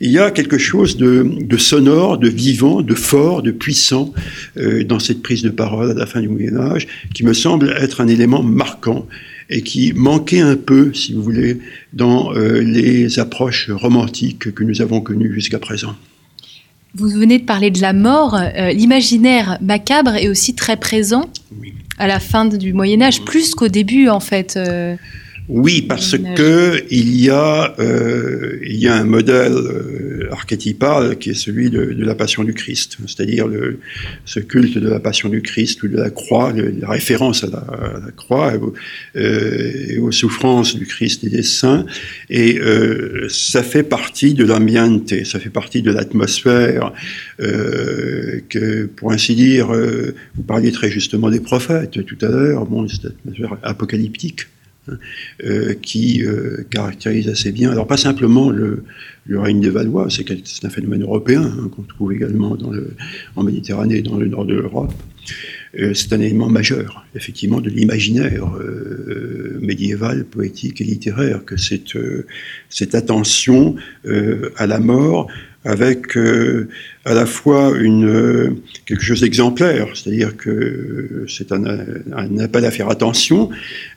[0.00, 4.12] il y a quelque chose de, de, sonore, de vivant, de fort, de puissant
[4.58, 7.74] euh, dans cette prise de parole à la fin du Moyen Âge, qui me semble
[7.78, 9.06] être un élément marquant
[9.48, 11.58] et qui manquait un peu, si vous voulez,
[11.92, 15.94] dans euh, les approches romantiques que nous avons connues jusqu'à présent.
[16.98, 18.34] Vous venez de parler de la mort.
[18.36, 21.26] Euh, l'imaginaire macabre est aussi très présent
[21.98, 24.56] à la fin du Moyen Âge, plus qu'au début en fait.
[24.56, 24.96] Euh.
[25.48, 31.30] Oui, parce que il y a euh, il y a un modèle euh, archétypal qui
[31.30, 33.78] est celui de, de la Passion du Christ, c'est-à-dire le,
[34.24, 37.58] ce culte de la Passion du Christ ou de la croix, la référence à la,
[37.58, 38.74] à la croix et aux,
[39.14, 41.86] euh, et aux, souffrances du Christ et des saints,
[42.28, 46.92] et euh, ça fait partie de l'ambiente, ça fait partie de l'atmosphère
[47.40, 52.88] euh, que, pour ainsi dire, vous parliez très justement des prophètes tout à l'heure, bon,
[52.88, 54.46] cette atmosphère apocalyptique.
[55.44, 58.84] Euh, qui euh, caractérise assez bien, alors pas simplement le,
[59.28, 62.56] règne des Valois, c'est un phénomène européen hein, qu'on trouve également
[63.34, 64.94] en Méditerranée et dans le nord de l'Europe.
[65.78, 68.48] Euh, c'est un élément majeur, effectivement, de l'imaginaire
[69.60, 73.74] médiéval, poétique et littéraire, que cette attention
[74.56, 75.28] à la mort
[75.66, 76.68] avec euh,
[77.04, 78.50] à la fois une, euh,
[78.86, 81.66] quelque chose d'exemplaire, c'est-à-dire que c'est un,
[82.38, 83.50] appel à faire attention,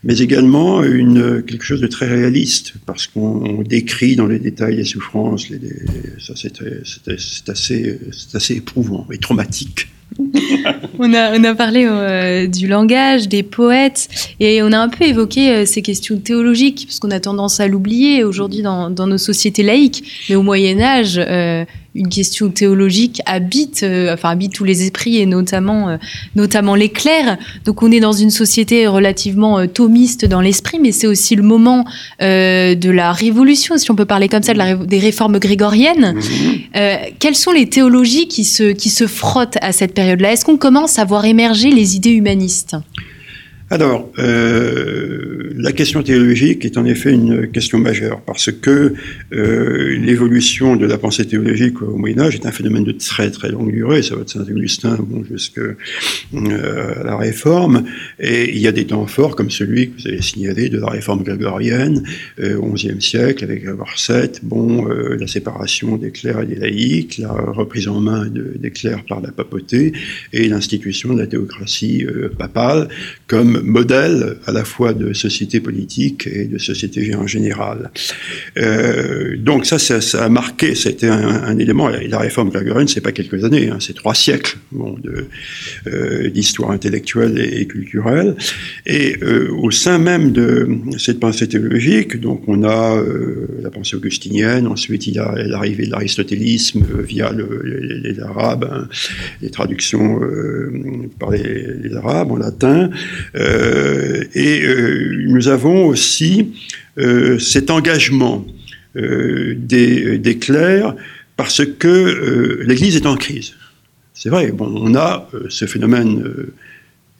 [0.03, 4.85] mais également une, quelque chose de très réaliste, parce qu'on décrit dans les détails les
[4.85, 5.47] souffrances,
[6.19, 9.89] ça c'est assez éprouvant et traumatique.
[10.99, 15.05] on, a, on a parlé euh, du langage, des poètes, et on a un peu
[15.05, 19.17] évoqué euh, ces questions théologiques, parce qu'on a tendance à l'oublier aujourd'hui dans, dans, nos
[19.17, 20.03] sociétés laïques.
[20.29, 21.65] Mais au Moyen Âge, euh,
[21.95, 25.97] une question théologique habite, euh, enfin habite tous les esprits et notamment, euh,
[26.35, 27.37] notamment les clercs.
[27.65, 31.43] Donc on est dans une société relativement euh, thomiste dans l'esprit, mais c'est aussi le
[31.43, 31.85] moment
[32.19, 36.15] de la révolution, si on peut parler comme ça, de la, des réformes grégoriennes.
[36.15, 36.79] Mmh.
[37.19, 40.33] quelles sont les théologies qui se, qui se frottent à cette période-là?
[40.33, 42.75] Est-ce qu'on commence à voir émerger les idées humanistes?
[43.71, 48.93] Alors, euh, la question théologique est en effet une question majeure parce que
[49.33, 53.49] euh, l'évolution de la pensée théologique au Moyen Âge est un phénomène de très très
[53.51, 54.01] longue durée.
[54.01, 57.83] Ça va de Saint-Augustin bon, jusqu'à euh, la Réforme.
[58.19, 60.87] Et il y a des temps forts comme celui que vous avez signalé de la
[60.87, 62.03] Réforme grégorienne
[62.39, 67.17] euh, au XIe siècle avec Varset, bon, euh, la séparation des clercs et des laïcs,
[67.17, 69.93] la reprise en main de, des clercs par la papauté
[70.31, 72.05] et l'institution de la théocratie
[72.37, 72.87] papale
[73.27, 77.91] comme modèle à la fois de société politique et de société en général.
[78.57, 83.43] Euh, donc ça, ça, a marqué, c'était un, élément, la réforme grégorienne, c'est pas quelques
[83.43, 84.97] années, hein, c'est trois siècles bon,
[85.87, 88.35] euh, d'histoire intellectuelle et, culturelle.
[88.85, 90.67] Et euh, au sein même de
[90.97, 93.01] cette pensée théologique, donc on a
[93.61, 98.87] la pensée augustinienne, ensuite il y a l'arrivée de l'aristotélisme via le, les, Arabes, hein,
[99.41, 100.19] les traductions
[101.19, 102.89] par les, Arabes en latin,
[104.35, 104.63] et
[105.27, 106.53] nous avons aussi
[107.39, 108.45] cet engagement
[108.95, 110.95] des, clercs
[111.37, 113.53] parce que l'Église est en crise.
[114.13, 116.23] C'est vrai, bon, on a ce phénomène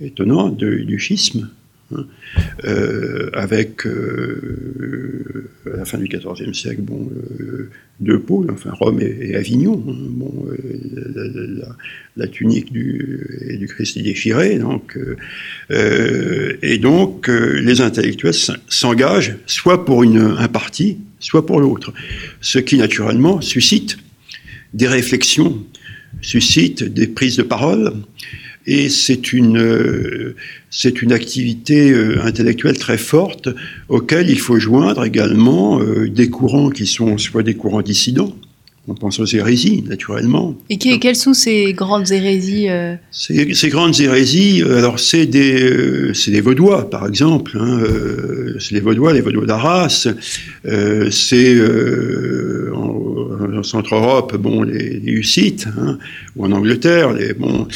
[0.01, 1.49] étonnant du schisme,
[1.95, 2.05] Hein,
[2.65, 8.99] euh, avec, euh, à la fin du XIVe siècle, bon, euh, deux pôles, enfin Rome
[9.01, 9.83] et, Avignon.
[9.87, 10.45] Hein, bon,
[12.15, 14.57] la, tunique du, du Christ est déchirée.
[14.57, 14.97] Donc,
[15.69, 18.33] et donc, les intellectuels
[18.67, 21.93] s'engagent soit pour une, un parti, soit pour l'autre.
[22.41, 23.97] Ce qui, naturellement, suscite
[24.73, 25.65] des réflexions,
[26.21, 27.93] suscite des prises de parole
[28.69, 30.35] et c'est une, euh,
[30.69, 33.49] c'est une activité euh, intellectuelle très forte
[33.89, 38.35] auquel il faut joindre également euh, des courants qui sont soit des courants dissidents,
[38.89, 40.55] on pense aux hérésies, naturellement.
[40.69, 42.95] Et quelles sont ces grandes hérésies euh...
[43.11, 47.57] ces, ces, grandes hérésies, alors c'est des, euh, c'est des Vaudois, par exemple.
[47.59, 50.07] Hein, euh, c'est les Vaudois, les Vaudois d'Arras.
[51.11, 51.55] C'est
[53.59, 55.97] en, en Centre-Europe, bon, les, les Hussites, hein,
[56.35, 57.67] ou en Angleterre, bon.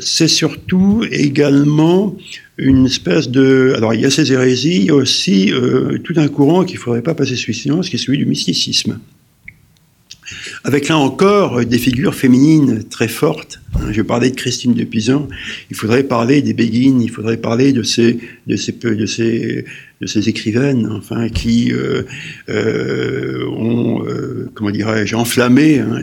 [0.00, 2.16] c'est surtout également
[2.58, 3.74] une espèce de...
[3.76, 6.76] Alors il y a ces hérésies, il y a aussi euh, tout un courant qu'il
[6.76, 8.98] ne faudrait pas passer sous silence, qui est celui du mysticisme.
[10.64, 13.60] Avec là encore des figures féminines très fortes.
[13.90, 15.28] Je parlais de Christine de Pisan,
[15.70, 19.64] il faudrait parler des Béguines, il faudrait parler de ces, de ces, de ces,
[20.00, 22.02] de ces écrivaines, enfin, qui euh,
[22.48, 26.00] euh, ont, euh, comment dirais-je, enflammé hein,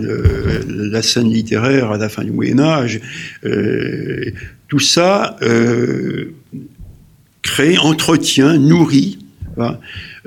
[0.68, 3.02] la scène littéraire à la fin du Moyen Âge.
[3.46, 4.32] Euh,
[4.68, 6.34] tout ça euh,
[7.42, 9.19] crée, entretient, nourrit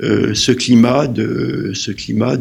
[0.01, 2.35] euh, ce climat de, ce climat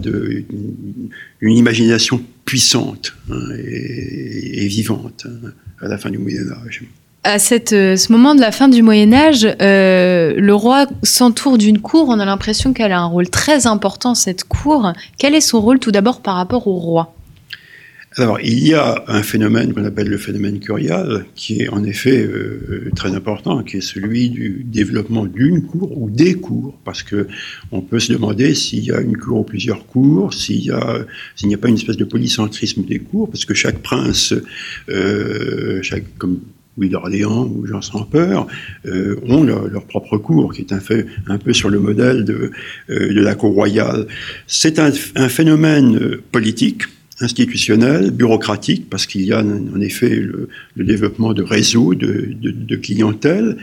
[1.40, 5.50] une imagination puissante hein, et, vivante hein,
[5.81, 6.83] à la fin du Moyen Âge.
[7.24, 11.81] À euh, ce moment de la fin du Moyen Âge, euh, le roi s'entoure d'une
[11.81, 12.07] cour.
[12.09, 14.92] On a l'impression qu'elle a un rôle très important cette cour.
[15.18, 17.14] Quel est son rôle tout d'abord par rapport au roi?
[18.16, 22.22] Alors, il y a un phénomène qu'on appelle le phénomène curial, qui est en effet
[22.22, 27.27] euh, très important, qui est celui du développement d'une cour ou des cours, parce que
[27.70, 31.07] on peut se demander s'il y a une cour ou plusieurs cours, s'il y a,
[31.42, 34.35] n'y a pas une espèce de polycentrisme des cours, parce que chaque prince,
[34.90, 36.40] euh, chaque, comme
[36.77, 38.46] Louis d'Orléans ou Jean sans peur,
[38.85, 42.51] euh, ont leur, propre cour, qui est un, fait, un peu sur le modèle de,
[42.90, 44.07] euh, de la cour royale.
[44.46, 46.83] C'est un, un phénomène politique
[47.22, 53.56] institutionnel, bureaucratique, parce qu'il y a en effet le, développement de réseaux, de, de, clientèle.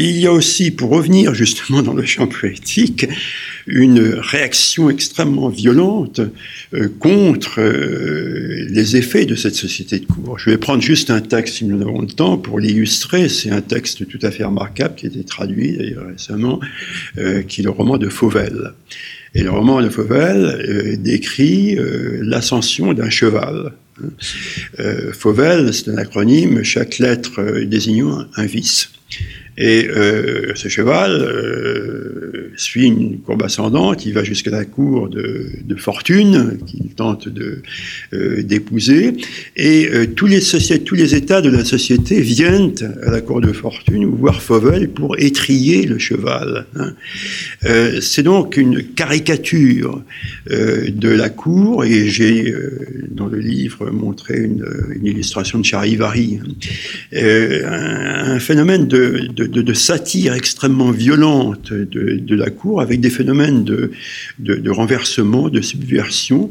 [0.00, 3.08] Il y a aussi, pour revenir justement dans le champ poétique,
[3.66, 6.20] une réaction extrêmement violente
[6.72, 10.38] euh, contre euh, les effets de cette société de cour.
[10.38, 13.28] Je vais prendre juste un texte, si nous avons le temps, pour l'illustrer.
[13.28, 16.60] C'est un texte tout à fait remarquable qui a été traduit d'ailleurs récemment,
[17.18, 18.72] euh, qui est le roman de Fauvel.
[19.34, 23.72] Et le roman de Fauvel euh, décrit euh, l'ascension d'un cheval.
[24.78, 28.90] Euh, Fauvel, c'est un acronyme, chaque lettre désignant un vice.
[29.56, 29.88] Et
[30.54, 37.28] ce cheval suit une courbe ascendante, il va jusqu'à la cour de, fortune qu'il tente
[38.10, 39.18] d'épouser, de,
[39.56, 40.40] et euh, tous, les
[40.84, 42.72] tous les états de la société viennent
[43.06, 46.66] à la cour de fortune voir Fauvel pour étrier le cheval.
[46.74, 46.94] Hein.
[47.64, 50.02] Euh, C'est donc une caricature
[50.50, 52.52] euh, de la cour, et j'ai
[53.10, 54.64] dans le livre montré une,
[55.02, 57.20] illustration de Charivari, hein.
[57.64, 63.90] un, un phénomène de, satire extrêmement violente de, la cour, avec des phénomènes de,
[64.38, 66.50] de renversement, de subversion,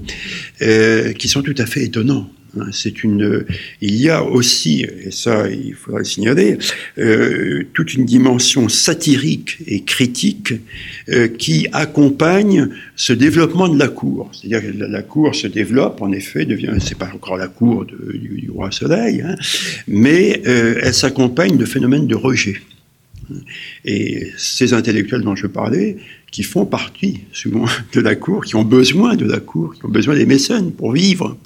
[0.61, 2.29] euh, qui sont tout à fait étonnants.
[2.71, 3.45] C'est une.
[3.81, 6.57] Il y a aussi, et ça, il faudra le signaler,
[6.97, 10.53] euh, toute une dimension satirique et critique
[11.09, 14.31] euh, qui accompagne ce développement de la cour.
[14.33, 16.73] C'est-à-dire que la, cour se développe, en effet, devient.
[16.79, 19.35] C'est pas encore la cour du, roi Soleil, hein,
[19.87, 22.57] mais elle s'accompagne de phénomènes de rejet
[23.85, 25.97] Et ces intellectuels dont je parlais,
[26.31, 29.89] qui font partie souvent de la cour, qui ont besoin de la cour, qui ont
[29.89, 31.37] besoin des mécènes pour vivre,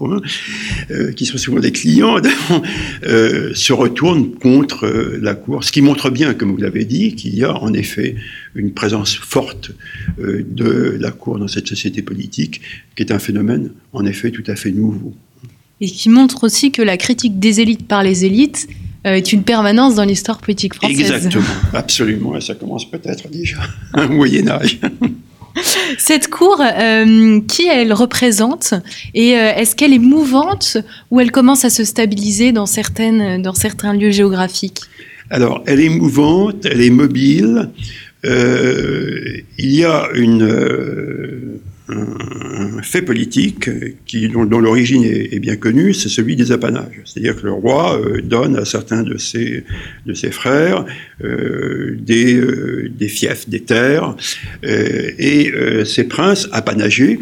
[0.89, 2.17] euh, qui sont souvent des clients,
[3.04, 5.63] euh, se retournent contre euh, la cour.
[5.63, 8.15] Ce qui montre bien, comme vous l'avez dit, qu'il y a en effet
[8.56, 9.72] une présence forte
[10.17, 12.62] de la cour dans cette société politique,
[12.96, 15.13] qui est un phénomène en effet tout à fait nouveau.
[15.80, 18.67] Et qui montre aussi que la critique des élites par les élites
[19.04, 21.00] est une permanence dans l'histoire politique française.
[21.00, 22.36] Exactement, absolument.
[22.36, 23.58] Et ça commence peut-être déjà
[23.98, 24.80] au Moyen Âge.
[25.98, 28.74] Cette cour, euh, qui elle représente
[29.14, 30.78] Et euh, est-ce qu'elle est mouvante
[31.10, 34.82] ou elle commence à se stabiliser dans, certaines, dans certains lieux géographiques?
[35.30, 37.70] Alors, elle est mouvante, elle est mobile.
[38.26, 43.69] Euh, il y a une, euh, un fait politique
[44.06, 47.01] qui, dont, l'origine est, bien connue, c'est celui des apanages.
[47.06, 49.63] C'est-à-dire que le roi euh, donne à certains de ses,
[50.32, 50.86] frères
[51.23, 54.15] euh, des, euh, fiefs, des terres,
[54.63, 55.51] euh, et
[55.86, 57.19] ces princes apanagés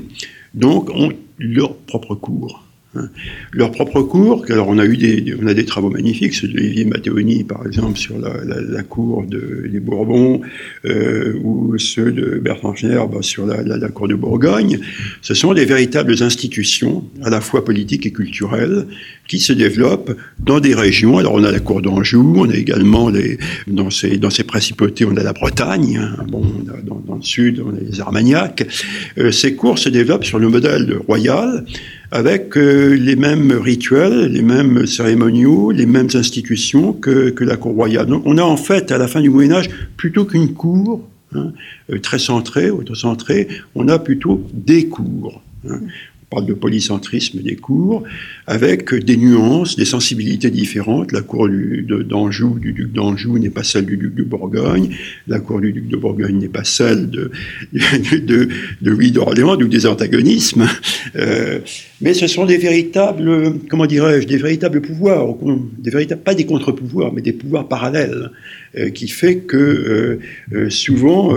[0.53, 2.68] donc, ont leur propre cour.
[2.95, 3.10] Hein.
[3.54, 6.58] Leur propre cours, alors on a eu des, on a des travaux magnifiques, ceux de
[6.58, 10.41] Olivier Matteoni par exemple sur la, cour de, des Bourbons,
[10.86, 14.80] euh, ou ceux de Bertrand Schnerb sur la, cour de Bourgogne.
[15.21, 18.88] Ce sont des véritables institutions, à la fois politiques et culturelles,
[19.28, 21.19] qui se développent dans des régions.
[21.19, 25.06] Alors on a la cour d'Anjou, on a également les, dans, ces, dans ces principautés,
[25.06, 26.43] on a la Bretagne, hein, bon,
[27.06, 28.67] dans, le sud, on a les Armagnacs.
[29.19, 31.65] Euh, ces cours se développent sur le modèle royal,
[32.12, 37.74] avec euh, les mêmes rituels, les mêmes cérémoniaux, les mêmes institutions que, que, la cour
[37.74, 38.08] royale.
[38.08, 41.52] Donc on a en fait, à la fin du Moyen Âge, plutôt qu'une cour hein,
[41.91, 45.41] euh, très centrée, autocentrée, on a plutôt des cours.
[45.69, 45.80] Hein
[46.30, 48.04] parle de polycentrisme des cours,
[48.49, 51.12] avec des nuances, des sensibilités différentes.
[51.12, 54.89] La cour d'Anjou, du, du duc d'Anjou, n'est pas celle du duc de Bourgogne.
[55.27, 57.29] La cour du duc de Bourgogne n'est pas celle de,
[58.81, 60.67] Louis d'Orléans, d'où des antagonismes.
[61.15, 61.59] Euh,
[62.01, 65.27] mais ce sont des véritables, comment dirais-je, des véritables pouvoirs,
[65.77, 68.31] des véritables, pas des contre-pouvoirs, mais des pouvoirs parallèles,
[68.77, 70.19] euh, qui fait que
[70.53, 71.35] euh, souvent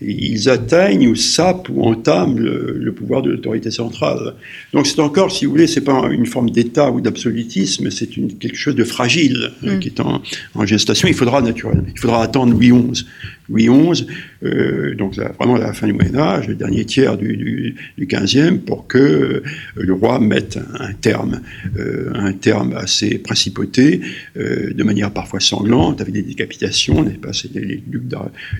[0.00, 4.34] ils atteignent ou sapent ou entament le, le pouvoir de l'autorité centrale.
[4.72, 8.56] Donc c'est encore, si vous voulez, c'est pas une forme d'État ou d'absolutisme, c'est quelque
[8.56, 9.78] chose de fragile mm.
[9.78, 10.22] qui est en,
[10.54, 11.08] en, gestation.
[11.08, 13.06] Il faudra naturellement, il faudra attendre Louis XI.
[13.48, 14.06] Louis XI,
[14.42, 18.06] euh, donc là, vraiment la fin du Moyen Âge, le dernier tiers du, du, du
[18.06, 19.42] 15e, pour que euh,
[19.76, 21.40] le roi mette un, terme,
[21.78, 24.00] euh, un terme à ses principautés,
[24.36, 28.08] de manière parfois sanglante, avec des décapitations, n'est pas les ducs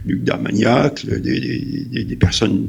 [0.06, 2.66] d'Armagnac, des, des, des personnes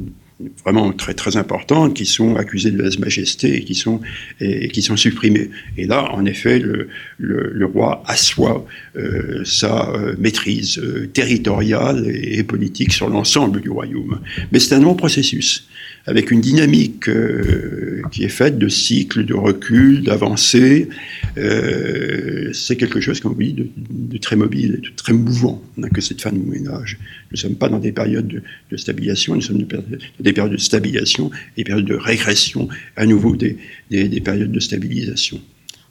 [0.64, 4.00] vraiment très très importantes qui sont accusées de lèse-majesté et qui sont
[4.40, 5.50] et, qui sont supprimées.
[5.76, 8.64] Et là, en effet, le, le, le roi assoit
[8.96, 14.20] euh, sa euh, maîtrise euh, territoriale et, et, politique sur l'ensemble du royaume.
[14.52, 15.68] Mais c'est un long processus
[16.08, 20.88] avec une dynamique euh, qui est faite de cycles, de recul, d'avancées.
[21.36, 25.62] Euh, c'est quelque chose, comme vous dites, de, très mobile, de très mouvant.
[25.76, 26.98] N'a que cette fin du Moyen Âge.
[27.30, 29.82] Nous ne sommes pas dans des périodes de, stabilisation, nous sommes dans
[30.20, 33.58] des périodes de stabilisation des périodes de régression, à nouveau des,
[33.90, 35.38] des, des périodes de stabilisation.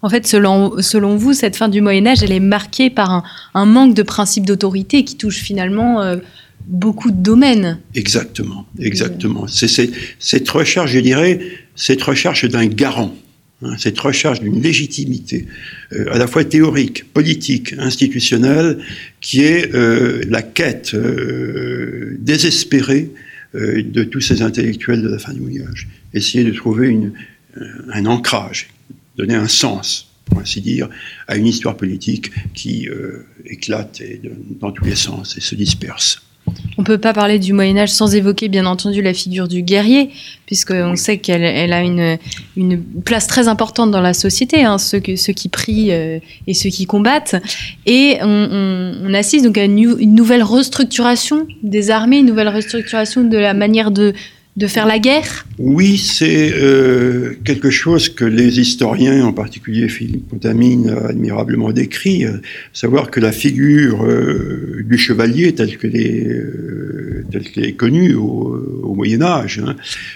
[0.01, 3.65] En fait, selon, vous, cette fin du Moyen Âge, elle est marquée par un, un
[3.65, 6.01] manque de principe d'autorité qui touche finalement...
[6.01, 6.17] Euh,
[6.67, 7.79] beaucoup de domaines.
[7.95, 9.47] Exactement, exactement.
[9.47, 11.39] C'est cette recherche, je dirais,
[11.75, 13.15] cette recherche d'un garant,
[13.61, 15.47] hein, cette recherche d'une légitimité,
[15.93, 18.79] euh, à la fois théorique, politique, institutionnelle,
[19.21, 23.11] qui est euh, la quête euh, désespérée
[23.55, 25.87] euh, de tous ces intellectuels de la fin du Moyen Âge.
[26.13, 27.13] Essayer de trouver une,
[27.57, 28.69] euh, un ancrage,
[29.17, 30.89] donner un sens, pour ainsi dire,
[31.27, 35.55] à une histoire politique qui euh, éclate et de, dans tous les sens et se
[35.55, 36.21] disperse.
[36.77, 39.63] On ne peut pas parler du Moyen Âge sans évoquer, bien entendu, la figure du
[39.63, 40.11] guerrier,
[40.45, 42.17] puisqu'on sait qu'elle elle a une,
[42.55, 46.53] une, place très importante dans la société, hein, ceux, que, ceux, qui prient euh, et
[46.53, 47.35] ceux qui combattent.
[47.85, 52.49] Et on, on, on assiste donc à une, une, nouvelle restructuration des armées, une nouvelle
[52.49, 54.13] restructuration de la manière de,
[54.57, 55.45] de faire la guerre?
[55.59, 62.25] Oui, c'est euh, quelque chose que les historiens, en particulier Philippe Contamine, a admirablement décrit,
[62.25, 62.37] euh,
[62.73, 66.27] savoir que la figure euh, du chevalier telle qu'elle est,
[67.31, 68.55] telle qu'elle est connue au,
[68.97, 69.75] Moyen Âge, hein,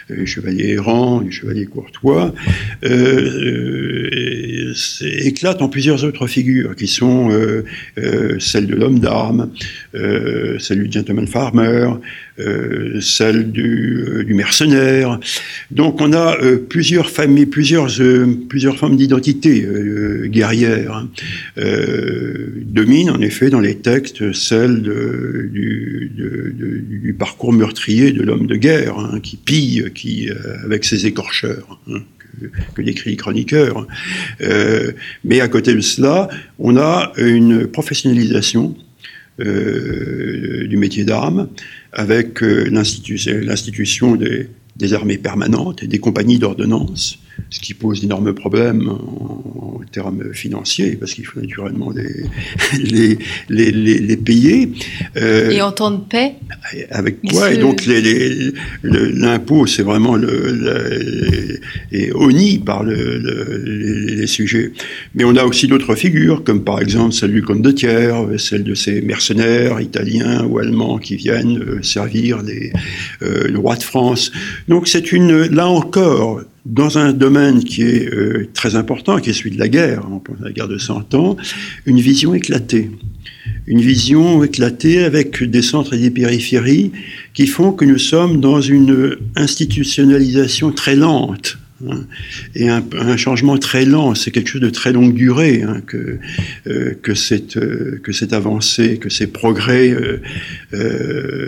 [0.09, 2.33] le chevalier errant, le chevalier courtois,
[5.01, 7.29] éclate en plusieurs autres figures qui sont
[8.39, 9.51] celles de l'homme d'armes,
[9.93, 11.91] celle du gentleman farmer,
[13.01, 15.19] celle du, du, mercenaire.
[15.71, 16.37] Donc on a
[16.69, 17.89] plusieurs familles, plusieurs,
[18.77, 19.67] formes d'identité
[20.25, 20.93] guerrière.
[20.93, 21.09] Hein.
[22.65, 24.81] domine en effet dans les textes celle
[25.51, 29.85] du, parcours meurtrier de l'homme de guerre hein, qui pille,
[30.63, 31.79] avec ses écorcheurs.
[31.89, 32.01] Hein
[32.75, 33.87] que, décrit les chroniqueurs.
[34.41, 34.91] Euh,
[35.23, 38.75] mais à côté de cela, on a une professionnalisation
[39.39, 41.49] euh, du métier d'armes
[41.93, 48.33] avec euh, l'institution des, des, armées permanentes et des compagnies d'ordonnance ce qui pose d'énormes
[48.33, 51.91] problèmes en, termes financiers, parce qu'il faut naturellement
[52.79, 53.17] les,
[53.49, 54.71] les, les, payer.
[55.17, 56.35] Euh, et en temps de paix
[56.91, 57.83] Avec quoi Et donc
[58.83, 61.59] l'impôt, c'est vraiment le,
[61.91, 64.71] est honni par les, sujets.
[65.13, 68.63] Mais on a aussi d'autres figures, comme par exemple celle du comte de Thiers, celle
[68.63, 72.71] de ces mercenaires italiens ou allemands qui viennent euh, servir les,
[73.23, 74.31] euh, le roi de France.
[74.69, 79.33] Donc c'est une, là encore, dans un domaine qui est euh, très important, qui est
[79.33, 81.37] celui de la guerre, à la guerre de 100 ans,
[81.85, 82.91] une vision éclatée.
[83.67, 86.91] Une vision éclatée avec des centres et des périphéries
[87.33, 91.57] qui font que nous sommes dans une institutionnalisation très lente.
[91.89, 92.05] Hein,
[92.53, 96.19] et un, changement très lent, c'est quelque chose de très longue durée hein, que,
[96.67, 99.95] euh, que, cette, euh, que cette avancée, que ces progrès,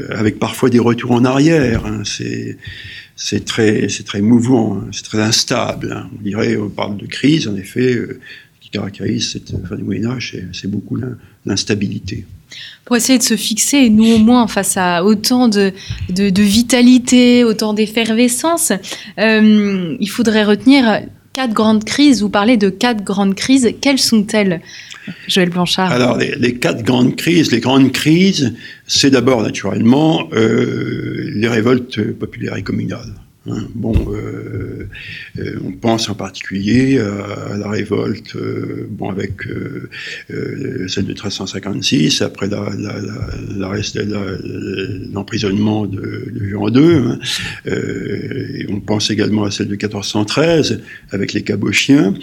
[0.10, 1.86] avec parfois des retours en arrière.
[1.86, 2.58] Hein, c'est
[3.16, 4.88] c'est très, très mouvant, hein.
[4.92, 5.94] c'est très instable.
[5.94, 6.10] Hein.
[6.18, 8.20] On dirait, on parle de crise, en effet, euh,
[8.60, 10.98] qui caractérise cette fin du Moyen Âge, c'est beaucoup
[11.46, 12.26] l'instabilité.
[12.86, 15.72] Pour essayer de se fixer, nous au moins, face à autant de,
[16.10, 18.72] de, vitalité, autant d'effervescence,
[19.18, 21.02] euh, il faudrait retenir
[21.34, 22.22] quatre grandes crises.
[22.22, 23.70] Vous parlez de quatre grandes crises.
[23.82, 24.62] Quelles sont-elles
[25.28, 28.54] Joël Blanchard Alors, les, quatre grandes crises, les grandes crises,
[28.88, 33.14] c'est d'abord naturellement euh, les révoltes populaires et communales.
[33.50, 33.68] Hein.
[33.76, 34.88] bon, euh,
[35.38, 38.38] euh, on pense en particulier à, la révolte,
[38.90, 39.42] bon, avec
[40.88, 42.48] celle de 1356, après
[45.12, 46.96] l'emprisonnement de, Jean II.
[46.96, 47.20] Hein.
[48.70, 50.82] on pense également à celle de 1413,
[51.12, 52.14] avec les cabochiens.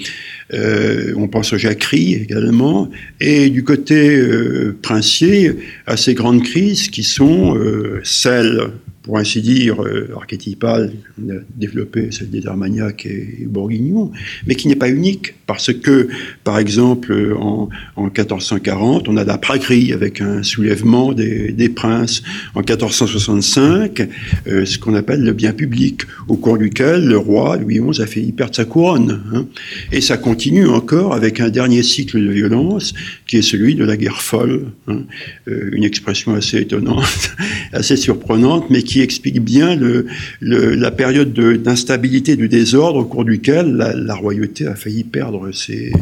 [0.52, 2.90] Euh, on pense aux jacqueries également.
[3.20, 5.56] Et du côté euh, princier,
[5.86, 8.70] à ces grandes crises qui sont euh, celles
[9.10, 14.12] pour ainsi dire, euh, archétypale, on a développé celle des Armagnac et, Bourguignon,
[14.46, 16.06] mais qui n'est pas unique, parce que,
[16.44, 22.22] par exemple, en, 1440, on a la pragerie avec un soulèvement des, princes.
[22.54, 24.08] En 1465,
[24.46, 28.06] euh, ce qu'on appelle le bien public, au cours duquel le roi Louis XI a
[28.06, 29.22] fait perdre sa couronne.
[29.34, 29.46] Hein.
[29.90, 32.94] Et ça continue encore avec un dernier cycle de violence,
[33.26, 34.66] qui est celui de la guerre folle.
[34.86, 35.00] Hein.
[35.48, 37.34] Euh, une expression assez étonnante,
[37.72, 40.06] assez surprenante, mais qui explique bien le,
[40.40, 45.92] la période d'instabilité, du désordre au cours duquel la, royauté a failli perdre ses,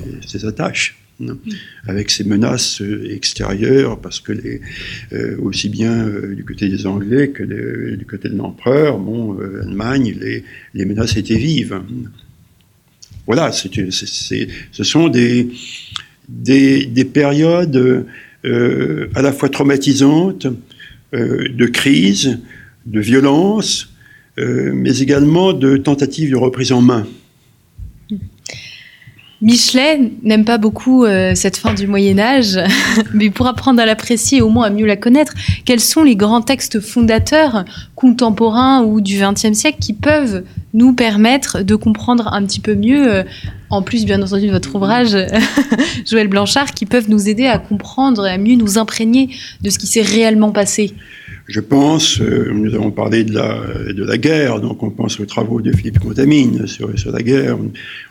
[0.44, 1.36] attaches hein,
[1.86, 4.60] avec ses menaces euh, extérieures, parce que les,
[5.12, 10.16] euh, aussi bien euh, du côté des Anglais que du côté de l'empereur, bon, Allemagne,
[10.20, 10.44] les,
[10.74, 11.80] les, menaces étaient vives.
[13.26, 15.48] Voilà, ce sont des,
[16.28, 18.06] des, des périodes
[18.44, 20.46] à la fois traumatisantes,
[21.12, 22.38] de crise,
[22.88, 23.88] de violence,
[24.38, 27.06] euh, mais également de tentatives de reprise en main.
[29.40, 32.58] Michelet n'aime pas beaucoup euh, cette fin du Moyen Âge,
[33.14, 35.32] mais pour apprendre à l'apprécier, au moins à mieux la connaître,
[35.64, 37.64] quels sont les grands textes fondateurs
[37.94, 40.42] contemporains ou du XXe siècle qui peuvent
[40.74, 43.22] nous permettre de comprendre un petit peu mieux, euh,
[43.70, 45.16] en plus bien entendu de votre ouvrage,
[46.04, 49.30] Joël Blanchard, qui peuvent nous aider à comprendre et à mieux nous imprégner
[49.60, 50.94] de ce qui s'est réellement passé?
[51.48, 55.24] Je pense, euh, nous avons parlé de la, de la guerre, donc on pense aux
[55.24, 57.56] travaux de Philippe Contamine sur, sur la guerre.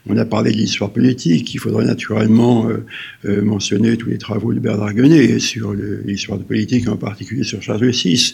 [0.10, 1.54] On a parlé de l'histoire politique.
[1.54, 2.84] Il faudrait naturellement euh,
[3.26, 7.62] euh, mentionner tous les travaux de Bernard Guenet sur l'histoire de politique, en particulier sur
[7.62, 8.34] Charles VI.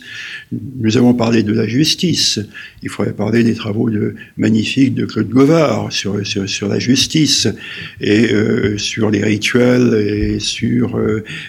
[0.80, 2.40] Nous avons parlé de la justice.
[2.82, 7.50] Il faudrait parler des travaux de, magnifiques de Claude Govard sur, sur, sur la justice
[8.00, 8.30] et
[8.78, 11.00] sur les rituels et sur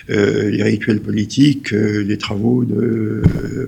[0.08, 3.22] les rituels politiques, les travaux de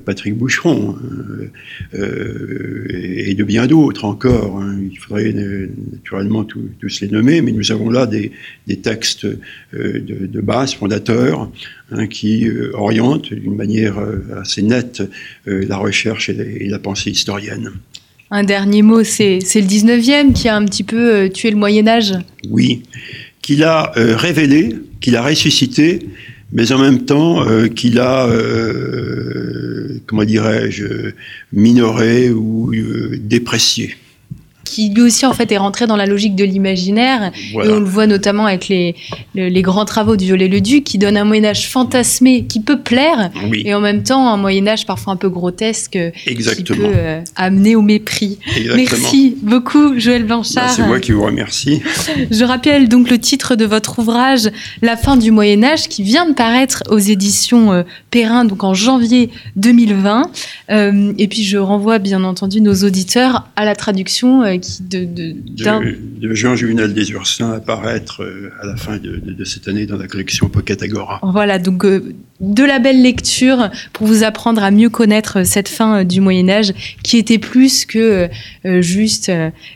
[0.05, 1.47] Patrick Boucheron hein,
[1.95, 4.59] euh, et de bien d'autres encore.
[4.59, 4.79] Hein.
[4.91, 5.33] Il faudrait
[5.93, 8.33] naturellement tous les nommer, mais nous avons là des,
[8.83, 9.39] textes euh,
[9.73, 11.51] de, base fondateurs
[11.91, 13.97] hein, qui euh, orientent d'une manière
[14.37, 15.03] assez nette
[15.47, 17.73] la recherche et la, pensée historienne.
[18.31, 22.13] Un dernier mot, c'est le 19e qui a un petit peu tué le Moyen Âge?
[22.51, 22.83] Oui,
[23.41, 26.01] qu'il a révélé, qu'il a ressuscité,
[26.53, 28.29] mais en même temps qu'il a,
[30.07, 31.13] comment dirais-je,
[31.53, 32.73] minoré ou
[33.19, 33.97] déprécié
[34.67, 37.85] qui lui aussi en fait est rentré dans la logique de l'imaginaire et on le
[37.87, 38.95] voit notamment avec les,
[39.35, 43.75] les, grands travaux du Viollet-le-Duc qui donne un Moyen Âge fantasmé qui peut plaire et
[43.75, 46.79] en même temps un Moyen Âge parfois un peu grotesque Exactement.
[46.79, 48.39] qui peut euh, amener au mépris.
[48.75, 50.65] Merci beaucoup Joël Blanchard.
[50.65, 51.83] Bah, c'est moi qui vous remercie.
[52.31, 54.51] Je rappelle donc le titre de votre ouvrage
[54.83, 58.75] La fin du Moyen Âge qui vient de paraître aux éditions euh, Perrin donc en
[58.75, 60.31] janvier 2020
[60.71, 66.57] euh, et puis je renvoie bien entendu nos auditeurs à la traduction de, de, Jean
[66.57, 70.83] Juvenal des Ursins apparaître euh, à la fin de, cette année dans la collection Pocket
[70.83, 71.21] Agora.
[71.23, 76.01] Voilà, donc euh, de la belle lecture pour vous apprendre à mieux connaître cette fin
[76.01, 76.73] euh, du Moyen Âge
[77.03, 78.29] qui était plus que
[78.65, 79.31] juste,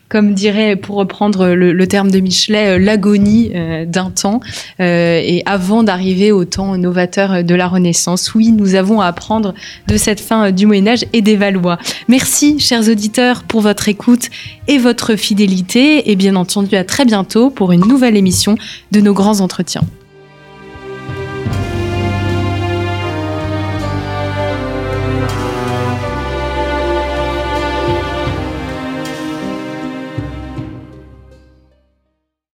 [0.09, 3.53] comme dirait pour reprendre le, terme de Michelet, l'agonie
[3.87, 4.41] d'un temps
[4.79, 8.35] et avant d'arriver au temps novateur de la Renaissance.
[8.35, 9.55] Oui, nous avons à apprendre
[9.87, 11.79] de cette fin du Moyen Âge et des Valois.
[12.09, 14.29] Merci, chers auditeurs, pour votre écoute
[14.67, 16.11] et votre fidélité.
[16.11, 18.57] Et bien entendu, à très bientôt pour une nouvelle émission
[18.93, 19.83] de nos grands entretiens.